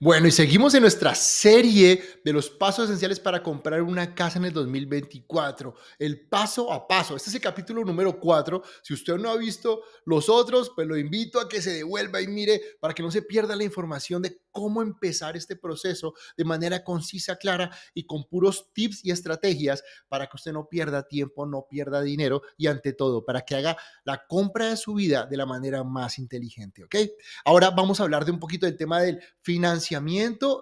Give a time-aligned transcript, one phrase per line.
[0.00, 4.44] Bueno, y seguimos en nuestra serie de los pasos esenciales para comprar una casa en
[4.44, 5.74] el 2024.
[5.98, 7.16] El paso a paso.
[7.16, 8.62] Este es el capítulo número 4.
[8.82, 12.28] Si usted no ha visto los otros, pues lo invito a que se devuelva y
[12.28, 16.82] mire para que no se pierda la información de cómo empezar este proceso de manera
[16.82, 21.66] concisa, clara y con puros tips y estrategias para que usted no pierda tiempo, no
[21.68, 25.46] pierda dinero y ante todo para que haga la compra de su vida de la
[25.46, 26.96] manera más inteligente, ¿ok?
[27.44, 29.77] Ahora vamos a hablar de un poquito del tema del financiamiento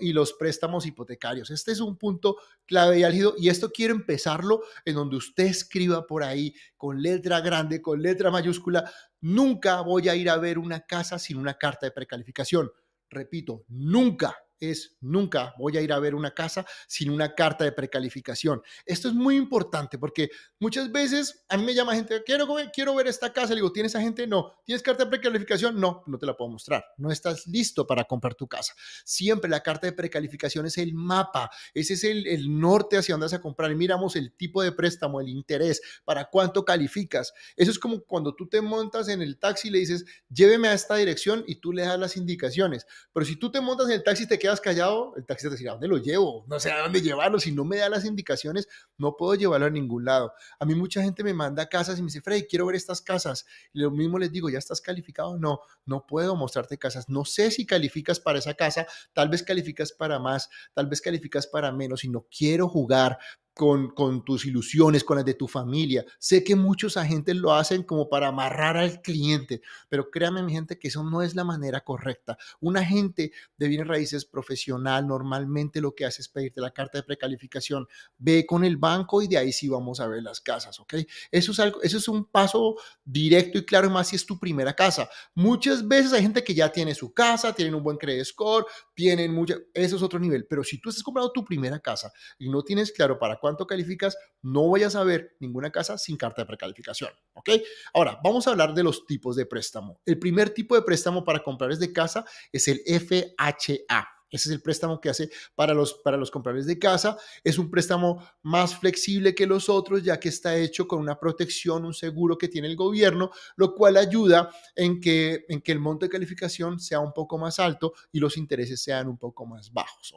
[0.00, 1.50] y los préstamos hipotecarios.
[1.50, 6.06] Este es un punto clave y álgido y esto quiero empezarlo en donde usted escriba
[6.06, 8.90] por ahí con letra grande, con letra mayúscula,
[9.20, 12.70] nunca voy a ir a ver una casa sin una carta de precalificación.
[13.10, 14.36] Repito, nunca
[14.70, 18.62] es nunca voy a ir a ver una casa sin una carta de precalificación.
[18.86, 23.06] Esto es muy importante porque muchas veces a mí me llama gente, quiero, quiero ver
[23.06, 24.26] esta casa, le digo, ¿tienes agente?
[24.26, 24.52] No.
[24.64, 25.80] ¿Tienes carta de precalificación?
[25.80, 26.84] No, no te la puedo mostrar.
[26.96, 28.74] No estás listo para comprar tu casa.
[29.04, 33.26] Siempre la carta de precalificación es el mapa, ese es el, el norte hacia dónde
[33.26, 37.32] vas a comprar y miramos el tipo de préstamo, el interés, para cuánto calificas.
[37.56, 40.72] Eso es como cuando tú te montas en el taxi y le dices, lléveme a
[40.72, 42.86] esta dirección y tú le das las indicaciones.
[43.12, 45.58] Pero si tú te montas en el taxi y te quedas callado, el taxista te
[45.58, 46.44] dirá, ¿a dónde lo llevo?
[46.48, 47.38] No sé a dónde llevarlo.
[47.38, 50.32] Si no me da las indicaciones, no puedo llevarlo a ningún lado.
[50.58, 53.46] A mí mucha gente me manda casas y me dice, Freddy, quiero ver estas casas.
[53.72, 55.38] Lo mismo les digo, ¿ya estás calificado?
[55.38, 57.08] No, no puedo mostrarte casas.
[57.08, 61.46] No sé si calificas para esa casa, tal vez calificas para más, tal vez calificas
[61.46, 63.18] para menos y no quiero jugar
[63.54, 66.04] con, tus ilusiones, con las de tu familia.
[66.18, 70.78] Sé que muchos agentes lo hacen como para amarrar al cliente, pero créame mi gente
[70.78, 72.38] que eso no es la manera correcta.
[72.60, 77.04] Un agente de bienes raíces profesional normalmente lo que hace es pedirte la carta de
[77.04, 77.86] precalificación,
[78.18, 80.94] ve con el banco y de ahí sí vamos a ver las casas, ¿ok?
[81.30, 84.74] Eso es algo, eso es un paso directo y claro, más si es tu primera
[84.74, 85.08] casa.
[85.34, 89.32] Muchas veces hay gente que ya tiene su casa, tienen un buen credit score, tienen
[89.32, 92.62] mucha, eso es otro nivel, pero si tú estás comprando tu primera casa y no
[92.62, 97.10] tienes claro para cuánto calificas, no vayas a ver ninguna casa sin carta de precalificación.
[97.34, 97.50] ¿Ok?
[97.92, 100.00] Ahora, vamos a hablar de los tipos de préstamo.
[100.06, 104.08] El primer tipo de préstamo para compradores de casa es el FHA.
[104.32, 107.16] Ese es el préstamo que hace para los, para los compradores de casa.
[107.44, 111.84] Es un préstamo más flexible que los otros, ya que está hecho con una protección,
[111.84, 116.06] un seguro que tiene el gobierno, lo cual ayuda en que, en que el monto
[116.06, 120.14] de calificación sea un poco más alto y los intereses sean un poco más bajos.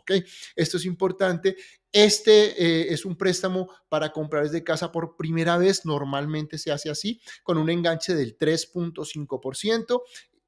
[0.55, 1.57] Esto es importante
[1.95, 5.85] este eh, es un préstamo para compradores de casa por primera vez.
[5.85, 10.01] Normalmente se hace así, con un enganche del 3.5%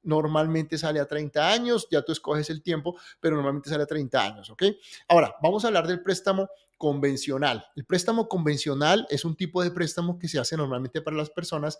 [0.08, 4.24] normalmente sale a 30 años, ya tú escoges el tiempo, pero normalmente sale a 30
[4.24, 4.62] años, ¿ok?
[5.06, 6.48] Ahora, vamos a hablar del préstamo
[6.78, 7.66] convencional.
[7.76, 11.78] El préstamo convencional es un tipo de préstamo que se hace normalmente para las personas.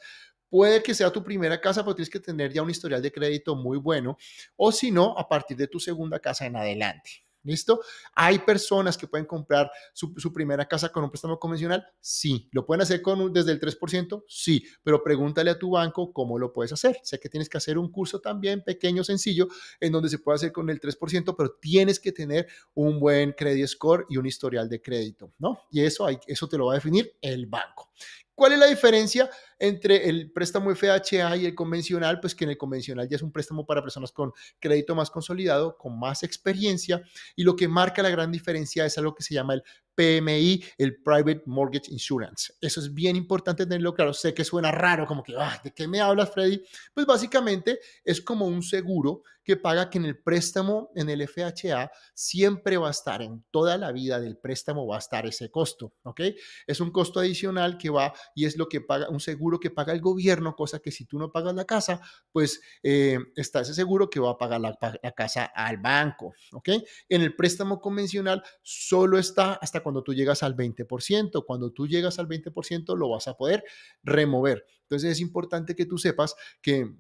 [0.50, 3.56] Puede que sea tu primera casa, pero tienes que tener ya un historial de crédito
[3.56, 4.18] muy bueno,
[4.56, 7.27] o si no, a partir de tu segunda casa en adelante.
[7.48, 7.80] ¿Listo?
[8.14, 11.84] ¿Hay personas que pueden comprar su, primera casa con un préstamo convencional?
[11.98, 12.48] Sí.
[12.52, 14.24] ¿Lo pueden hacer con desde el 3%?
[14.28, 14.62] Sí.
[14.82, 17.00] Pero pregúntale a tu banco cómo lo puedes hacer.
[17.02, 19.48] Sé que tienes que hacer un curso también pequeño, sencillo,
[19.80, 23.66] en donde se puede hacer con el 3%, pero tienes que tener un buen credit
[23.66, 25.62] score y un historial de crédito, ¿no?
[25.70, 27.90] Y eso, eso te lo va a definir el banco.
[28.34, 32.20] ¿Cuál es la diferencia entre el préstamo FHA y el convencional?
[32.20, 35.76] Pues que en el convencional ya es un préstamo para personas con crédito más consolidado,
[35.76, 37.02] con más experiencia,
[37.36, 39.62] y lo que marca la gran diferencia es algo que se llama el
[39.98, 42.52] PMI, el Private Mortgage Insurance.
[42.60, 44.14] Eso es bien importante tenerlo claro.
[44.14, 46.62] Sé que suena raro, como que, ah, ¿de qué me hablas, Freddy?
[46.94, 51.90] Pues básicamente es como un seguro que paga que en el préstamo, en el FHA,
[52.12, 55.94] siempre va a estar, en toda la vida del préstamo va a estar ese costo,
[56.02, 56.20] ¿ok?
[56.66, 59.92] Es un costo adicional que va y es lo que paga, un seguro que paga
[59.92, 62.00] el gobierno, cosa que si tú no pagas la casa,
[62.30, 66.68] pues eh, está ese seguro que va a pagar la, la casa al banco, ¿ok?
[67.08, 71.44] En el préstamo convencional solo está hasta cuando tú llegas al 20%.
[71.46, 73.64] Cuando tú llegas al 20% lo vas a poder
[74.02, 74.64] remover.
[74.82, 76.94] Entonces es importante que tú sepas que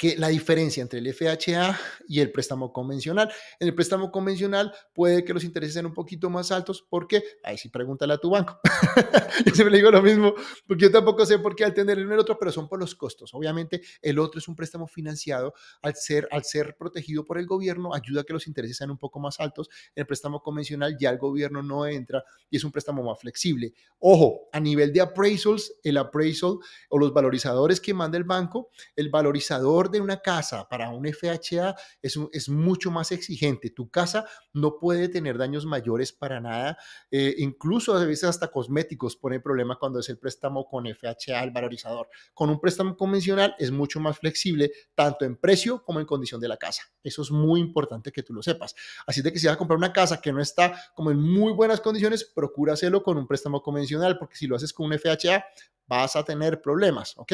[0.00, 1.78] que la diferencia entre el FHA
[2.08, 3.30] y el préstamo convencional.
[3.58, 6.80] En el préstamo convencional puede que los intereses sean un poquito más altos.
[6.88, 7.22] ¿Por qué?
[7.44, 8.58] Ahí sí pregúntale a tu banco.
[9.44, 10.34] yo siempre le digo lo mismo,
[10.66, 12.94] porque yo tampoco sé por qué al tener uno el otro, pero son por los
[12.94, 13.34] costos.
[13.34, 15.52] Obviamente el otro es un préstamo financiado.
[15.82, 18.98] Al ser, al ser protegido por el gobierno, ayuda a que los intereses sean un
[18.98, 19.68] poco más altos.
[19.94, 23.74] En el préstamo convencional ya el gobierno no entra y es un préstamo más flexible.
[23.98, 26.56] Ojo, a nivel de appraisals, el appraisal
[26.88, 31.06] o los valorizadores que manda el banco, el valorizador valor de una casa para un
[31.06, 33.70] FHA es, es mucho más exigente.
[33.70, 36.78] Tu casa no puede tener daños mayores para nada.
[37.10, 41.50] Eh, incluso a veces hasta cosméticos pone problema cuando es el préstamo con FHA, el
[41.50, 42.08] valorizador.
[42.34, 46.48] Con un préstamo convencional es mucho más flexible, tanto en precio como en condición de
[46.48, 46.82] la casa.
[47.02, 48.74] Eso es muy importante que tú lo sepas.
[49.06, 51.52] Así de que si vas a comprar una casa que no está como en muy
[51.52, 55.44] buenas condiciones, procura hacerlo con un préstamo convencional, porque si lo haces con un FHA,
[55.90, 57.32] vas a tener problemas, ¿ok?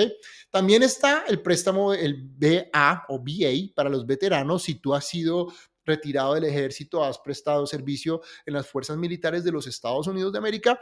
[0.51, 4.63] También está el préstamo, el BA o BA para los veteranos.
[4.63, 5.53] Si tú has sido
[5.85, 10.39] retirado del ejército, has prestado servicio en las fuerzas militares de los Estados Unidos de
[10.39, 10.79] América,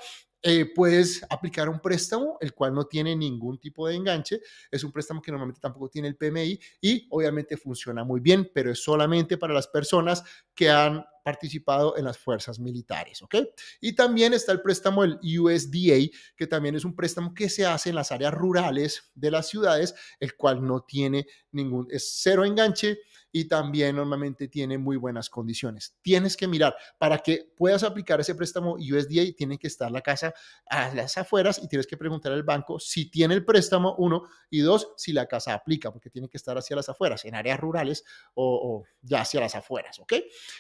[0.46, 4.42] eh, puedes aplicar un préstamo, el cual no tiene ningún tipo de enganche.
[4.70, 8.70] Es un préstamo que normalmente tampoco tiene el PMI y obviamente funciona muy bien, pero
[8.70, 10.22] es solamente para las personas
[10.54, 13.36] que han participado en las fuerzas militares, ¿ok?
[13.80, 17.88] Y también está el préstamo el USDA, que también es un préstamo que se hace
[17.88, 22.98] en las áreas rurales de las ciudades, el cual no tiene ningún, es cero enganche
[23.36, 25.96] y también normalmente tiene muy buenas condiciones.
[26.02, 30.32] Tienes que mirar, para que puedas aplicar ese préstamo USDA, tiene que estar la casa
[30.66, 34.60] a las afueras y tienes que preguntar al banco si tiene el préstamo, uno, y
[34.60, 38.04] dos, si la casa aplica, porque tiene que estar hacia las afueras, en áreas rurales
[38.34, 40.12] o, ya hacia las afueras, ¿ok?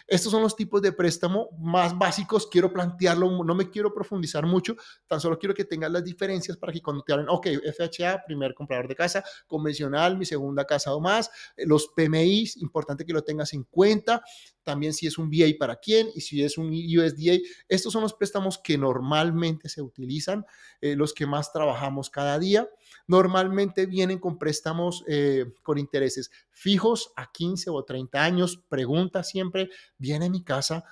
[0.08, 2.48] Estos son los tipos de préstamo más básicos.
[2.48, 4.74] Quiero plantearlo, no me quiero profundizar mucho,
[5.06, 8.52] tan solo quiero que tengas las diferencias para que cuando te hablen, ok, FHA, primer
[8.52, 13.52] comprador de casa, convencional, mi segunda casa o más, los PMIs, importante que lo tengas
[13.52, 14.22] en cuenta.
[14.62, 17.38] También si es un VA para quién y si es un USDA.
[17.68, 20.44] Estos son los préstamos que normalmente se utilizan,
[20.80, 22.68] eh, los que más trabajamos cada día.
[23.06, 28.64] Normalmente vienen con préstamos eh, con intereses fijos a 15 o 30 años.
[28.68, 29.68] Pregunta siempre,
[29.98, 30.84] ¿viene mi casa?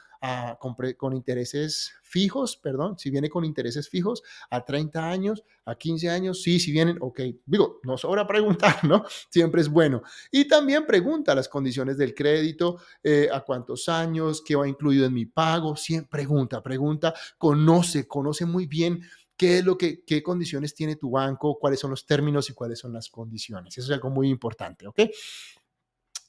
[0.97, 6.43] Con, intereses fijos, perdón, si viene con intereses fijos a 30 años, a 15 años,
[6.43, 9.05] sí, si vienen, ok, digo, no sobra preguntar, ¿no?
[9.31, 10.03] Siempre es bueno.
[10.31, 15.15] Y también pregunta las condiciones del crédito, eh, a cuántos años, qué va incluido en
[15.15, 19.03] mi pago, siempre pregunta, pregunta, conoce, conoce muy bien
[19.37, 22.79] qué es lo que, qué condiciones tiene tu banco, cuáles son los términos y cuáles
[22.79, 23.77] son las condiciones.
[23.77, 25.01] Eso es algo muy importante, ¿ok?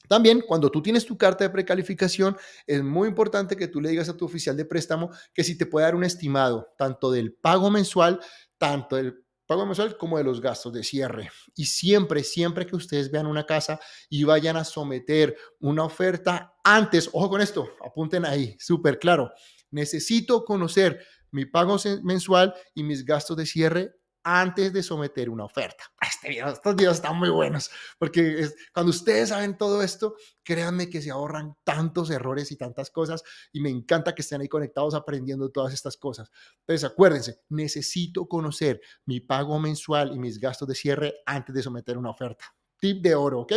[0.08, 2.36] También cuando tú tienes tu carta de precalificación,
[2.66, 5.66] es muy importante que tú le digas a tu oficial de préstamo que si te
[5.66, 8.20] puede dar un estimado tanto del pago mensual,
[8.58, 11.30] tanto del pago mensual como de los gastos de cierre.
[11.54, 17.08] Y siempre, siempre que ustedes vean una casa y vayan a someter una oferta antes,
[17.12, 19.32] ojo con esto, apunten ahí, súper claro,
[19.70, 23.92] necesito conocer mi pago mensual y mis gastos de cierre
[24.24, 25.84] antes de someter una oferta.
[26.24, 31.10] Este estos videos están muy buenos, porque cuando ustedes saben todo esto, créanme que se
[31.10, 33.22] ahorran tantos errores y tantas cosas,
[33.52, 36.30] y me encanta que estén ahí conectados aprendiendo todas estas cosas.
[36.60, 41.98] Entonces, acuérdense, necesito conocer mi pago mensual y mis gastos de cierre antes de someter
[41.98, 42.54] una oferta
[42.84, 43.54] tip de oro, ¿ok?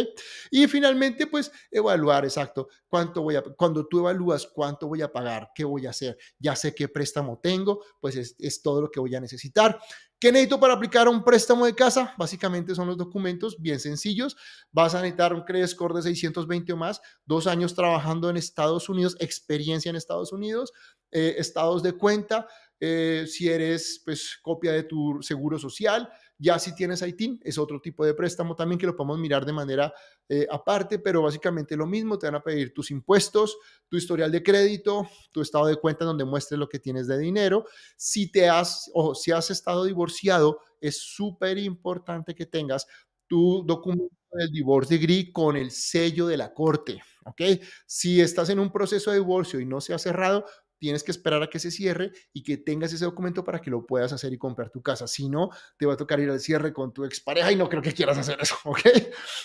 [0.51, 5.49] Y finalmente, pues evaluar, exacto, cuánto voy a, cuando tú evalúas cuánto voy a pagar,
[5.53, 9.01] qué voy a hacer, ya sé qué préstamo tengo, pues es, es todo lo que
[9.01, 9.77] voy a necesitar.
[10.17, 12.15] ¿Qué necesito para aplicar un préstamo de casa?
[12.17, 14.37] Básicamente son los documentos bien sencillos.
[14.71, 18.87] Vas a necesitar un credit score de 620 o más, dos años trabajando en Estados
[18.87, 20.71] Unidos, experiencia en Estados Unidos,
[21.11, 22.47] eh, estados de cuenta,
[22.79, 26.09] eh, si eres, pues, copia de tu seguro social.
[26.39, 29.53] Ya si tienes ITIN, es otro tipo de préstamo también que lo podemos mirar de
[29.53, 29.93] manera
[30.29, 32.17] eh, aparte, pero básicamente lo mismo.
[32.19, 33.57] Te van a pedir tus impuestos,
[33.87, 37.65] tu historial de crédito, tu estado de cuenta donde muestres lo que tienes de dinero.
[37.95, 42.85] Si te has o si has estado divorciado, es súper importante que tengas
[43.27, 47.41] tu documento del divorce degree con el sello de la corte, ¿ok?
[47.85, 50.45] Si estás en un proceso de divorcio y no se ha cerrado,
[50.79, 53.85] tienes que esperar a que se cierre y que tengas ese documento para que lo
[53.85, 55.07] puedas hacer y comprar tu casa.
[55.07, 57.81] Si no, te va a tocar ir al cierre con tu expareja y no creo
[57.81, 58.79] que quieras hacer eso, ¿ok?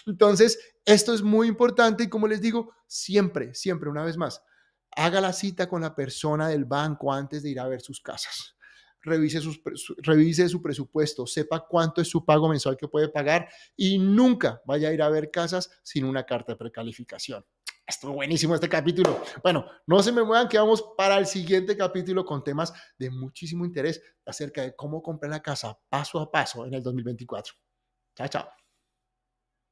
[0.07, 4.43] Entonces, esto es muy importante y como les digo, siempre, siempre, una vez más,
[4.95, 8.57] haga la cita con la persona del banco antes de ir a ver sus casas.
[9.05, 9.41] Revise,
[10.49, 14.93] su presupuesto, sepa cuánto es su pago mensual que puede pagar y nunca vaya a
[14.93, 17.45] ir a ver casas sin una carta de precalificación.
[17.87, 19.23] Estuvo buenísimo este capítulo.
[19.43, 23.65] Bueno, no se me muevan que vamos para el siguiente capítulo con temas de muchísimo
[23.65, 27.55] interés acerca de cómo comprar la casa paso a paso en el 2024.
[28.15, 28.62] Chao, chao.